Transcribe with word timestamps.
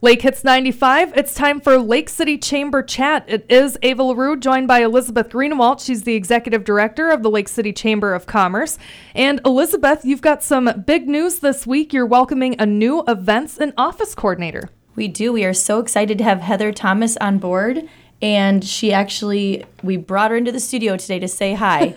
Lake 0.00 0.22
Hits 0.22 0.44
95, 0.44 1.12
it's 1.16 1.34
time 1.34 1.60
for 1.60 1.76
Lake 1.76 2.08
City 2.08 2.38
Chamber 2.38 2.84
Chat. 2.84 3.24
It 3.26 3.44
is 3.48 3.76
Ava 3.82 4.04
LaRue, 4.04 4.36
joined 4.36 4.68
by 4.68 4.84
Elizabeth 4.84 5.28
Greenewalt. 5.28 5.84
She's 5.84 6.04
the 6.04 6.14
executive 6.14 6.62
director 6.62 7.10
of 7.10 7.24
the 7.24 7.30
Lake 7.30 7.48
City 7.48 7.72
Chamber 7.72 8.14
of 8.14 8.24
Commerce. 8.24 8.78
And 9.16 9.40
Elizabeth, 9.44 10.04
you've 10.04 10.20
got 10.20 10.44
some 10.44 10.84
big 10.86 11.08
news 11.08 11.40
this 11.40 11.66
week. 11.66 11.92
You're 11.92 12.06
welcoming 12.06 12.54
a 12.60 12.64
new 12.64 13.02
events 13.08 13.58
and 13.58 13.72
office 13.76 14.14
coordinator. 14.14 14.68
We 14.94 15.08
do. 15.08 15.32
We 15.32 15.44
are 15.44 15.52
so 15.52 15.80
excited 15.80 16.16
to 16.18 16.24
have 16.24 16.42
Heather 16.42 16.70
Thomas 16.70 17.16
on 17.16 17.38
board 17.38 17.88
and 18.20 18.64
she 18.64 18.92
actually 18.92 19.64
we 19.82 19.96
brought 19.96 20.32
her 20.32 20.36
into 20.36 20.50
the 20.50 20.58
studio 20.58 20.96
today 20.96 21.20
to 21.20 21.28
say 21.28 21.54
hi. 21.54 21.88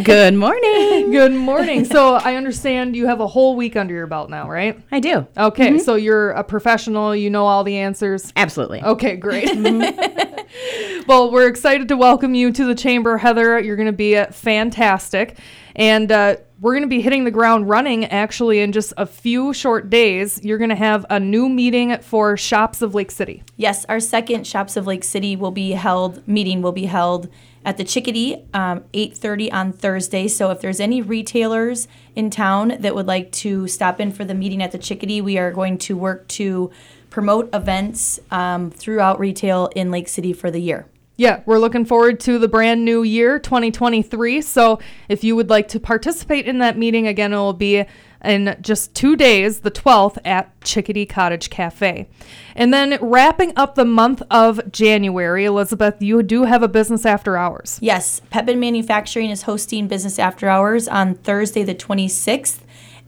Good 0.04 0.34
morning. 0.34 1.10
Good 1.10 1.32
morning. 1.32 1.84
So 1.84 2.14
I 2.14 2.36
understand 2.36 2.96
you 2.96 3.06
have 3.06 3.20
a 3.20 3.26
whole 3.26 3.56
week 3.56 3.76
under 3.76 3.94
your 3.94 4.06
belt 4.06 4.30
now, 4.30 4.48
right? 4.48 4.80
I 4.90 5.00
do. 5.00 5.26
Okay, 5.36 5.68
mm-hmm. 5.68 5.78
so 5.78 5.96
you're 5.96 6.30
a 6.30 6.42
professional, 6.42 7.14
you 7.14 7.28
know 7.28 7.44
all 7.44 7.62
the 7.62 7.76
answers. 7.76 8.32
Absolutely. 8.36 8.82
Okay, 8.82 9.16
great. 9.16 9.48
Mm-hmm. 9.48 11.04
well, 11.06 11.30
we're 11.30 11.48
excited 11.48 11.88
to 11.88 11.96
welcome 11.96 12.34
you 12.34 12.52
to 12.52 12.64
the 12.64 12.74
chamber, 12.74 13.18
Heather. 13.18 13.58
You're 13.60 13.76
going 13.76 13.86
to 13.86 13.92
be 13.92 14.22
fantastic. 14.24 15.38
And 15.76 16.10
uh, 16.10 16.36
we're 16.60 16.74
going 16.74 16.82
to 16.82 16.88
be 16.88 17.00
hitting 17.00 17.24
the 17.24 17.30
ground 17.30 17.68
running 17.68 18.04
actually 18.06 18.60
in 18.60 18.70
just 18.72 18.92
a 18.98 19.06
few 19.06 19.54
short 19.54 19.88
days. 19.88 20.44
You're 20.44 20.58
going 20.58 20.70
to 20.70 20.76
have 20.76 21.06
a 21.08 21.18
new 21.18 21.48
meeting 21.48 21.96
for 22.00 22.36
Shops 22.36 22.82
of 22.82 22.94
Lake 22.94 23.10
City. 23.10 23.42
Yes, 23.56 23.86
our 23.86 23.98
second 23.98 24.46
Shops 24.46 24.76
of 24.76 24.86
Lake 24.86 25.02
City 25.02 25.36
will 25.36 25.50
be 25.50 25.72
held, 25.72 26.26
meeting 26.28 26.60
will 26.60 26.72
be 26.72 26.84
held 26.84 27.28
at 27.64 27.78
the 27.78 27.84
Chickadee, 27.84 28.44
um, 28.52 28.80
8.30 28.92 29.52
on 29.52 29.72
Thursday. 29.72 30.28
So 30.28 30.50
if 30.50 30.60
there's 30.60 30.80
any 30.80 31.00
retailers 31.00 31.88
in 32.14 32.28
town 32.28 32.76
that 32.80 32.94
would 32.94 33.06
like 33.06 33.32
to 33.32 33.66
stop 33.66 33.98
in 33.98 34.12
for 34.12 34.24
the 34.26 34.34
meeting 34.34 34.62
at 34.62 34.72
the 34.72 34.78
Chickadee, 34.78 35.22
we 35.22 35.38
are 35.38 35.50
going 35.50 35.78
to 35.78 35.96
work 35.96 36.28
to 36.28 36.70
promote 37.08 37.48
events 37.54 38.20
um, 38.30 38.70
throughout 38.70 39.18
retail 39.18 39.70
in 39.74 39.90
Lake 39.90 40.08
City 40.08 40.32
for 40.34 40.50
the 40.50 40.60
year. 40.60 40.86
Yeah, 41.20 41.42
we're 41.44 41.58
looking 41.58 41.84
forward 41.84 42.18
to 42.20 42.38
the 42.38 42.48
brand 42.48 42.82
new 42.82 43.02
year, 43.02 43.38
2023. 43.38 44.40
So 44.40 44.78
if 45.10 45.22
you 45.22 45.36
would 45.36 45.50
like 45.50 45.68
to 45.68 45.78
participate 45.78 46.46
in 46.46 46.60
that 46.60 46.78
meeting, 46.78 47.06
again, 47.06 47.34
it 47.34 47.36
will 47.36 47.52
be 47.52 47.84
in 48.24 48.56
just 48.62 48.94
two 48.94 49.16
days, 49.16 49.60
the 49.60 49.70
12th, 49.70 50.16
at 50.24 50.58
Chickadee 50.62 51.04
Cottage 51.04 51.50
Cafe. 51.50 52.08
And 52.56 52.72
then 52.72 52.96
wrapping 53.02 53.52
up 53.54 53.74
the 53.74 53.84
month 53.84 54.22
of 54.30 54.72
January, 54.72 55.44
Elizabeth, 55.44 56.00
you 56.00 56.22
do 56.22 56.44
have 56.44 56.62
a 56.62 56.68
business 56.68 57.04
after 57.04 57.36
hours. 57.36 57.78
Yes, 57.82 58.22
Pepin 58.30 58.58
Manufacturing 58.58 59.28
is 59.28 59.42
hosting 59.42 59.88
business 59.88 60.18
after 60.18 60.48
hours 60.48 60.88
on 60.88 61.16
Thursday, 61.16 61.64
the 61.64 61.74
26th 61.74 62.60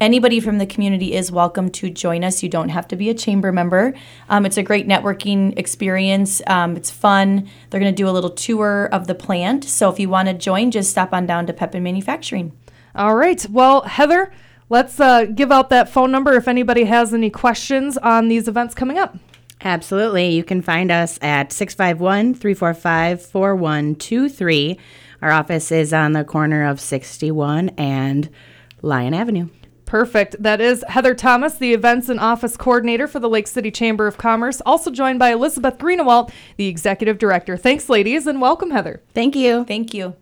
anybody 0.03 0.41
from 0.41 0.59
the 0.59 0.67
community 0.67 1.15
is 1.15 1.31
welcome 1.31 1.71
to 1.71 1.89
join 1.89 2.25
us. 2.25 2.43
You 2.43 2.49
don't 2.49 2.71
have 2.71 2.89
to 2.89 2.97
be 2.97 3.09
a 3.09 3.15
chamber 3.15 3.53
member. 3.53 3.95
Um, 4.29 4.45
it's 4.45 4.57
a 4.57 4.63
great 4.63 4.89
networking 4.89 5.57
experience. 5.57 6.43
Um, 6.49 6.77
it's 6.77 6.91
fun. 6.91 7.49
They're 7.71 7.81
going 7.81 7.95
to 7.95 7.97
do 7.97 8.09
a 8.09 8.11
little 8.11 8.31
tour 8.31 8.89
of 8.93 9.07
the 9.07 9.15
plant. 9.15 9.65
So 9.65 9.89
if 9.91 10.01
you 10.01 10.09
want 10.09 10.29
to 10.29 10.35
join, 10.35 10.73
just 10.73 10.91
stop 10.91 11.13
on 11.13 11.25
down 11.25 11.47
to 11.47 11.53
Pepin 11.53 11.85
Manufacturing. 11.85 12.53
All 12.97 13.15
right. 13.15 13.47
Well, 13.49 13.83
Heather, 13.83 14.33
let's 14.69 14.99
uh, 14.99 15.27
give 15.27 15.53
out 15.53 15.71
that 15.71 15.89
phone 15.89 16.11
number 16.11 16.35
if 16.35 16.49
anybody 16.49 16.85
has 16.85 17.15
any 17.15 17.31
questions 17.31 17.97
on 17.99 18.27
these 18.27 18.49
events 18.49 18.75
coming 18.75 18.99
up. 18.99 19.17
Absolutely. 19.63 20.31
You 20.31 20.43
can 20.43 20.63
find 20.63 20.91
us 20.91 21.17
at 21.23 21.53
651 21.53 22.35
345 22.35 23.23
4123. 23.23 24.79
Our 25.23 25.31
office 25.31 25.71
is 25.71 25.93
on 25.93 26.13
the 26.13 26.25
corner 26.25 26.67
of 26.67 26.81
61 26.81 27.69
and 27.79 28.29
Lyon 28.83 29.15
Avenue. 29.15 29.49
Perfect. 29.93 30.43
That 30.43 30.63
is 30.63 30.83
Heather 30.89 31.15
Thomas, 31.15 31.57
the 31.57 31.75
events 31.75 32.09
and 32.09 32.19
office 32.19 32.57
coordinator 32.57 33.07
for 33.07 33.21
the 33.21 33.29
Lake 33.29 33.47
City 33.47 33.71
Chamber 33.71 34.07
of 34.07 34.17
Commerce, 34.17 34.63
also 34.65 34.91
joined 34.91 35.19
by 35.19 35.33
Elizabeth 35.33 35.77
Greenewalt, 35.77 36.33
the 36.57 36.67
executive 36.67 37.19
director. 37.19 37.59
Thanks, 37.59 37.91
ladies, 37.91 38.27
and 38.27 38.41
welcome, 38.41 38.71
Heather. 38.71 39.03
Thank 39.13 39.37
you. 39.37 39.67
Thank 39.67 39.93
you. 39.93 40.17